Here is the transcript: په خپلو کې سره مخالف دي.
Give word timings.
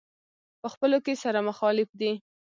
په 0.61 0.67
خپلو 0.73 0.97
کې 1.05 1.13
سره 1.23 1.39
مخالف 1.49 1.89
دي. 1.99 2.11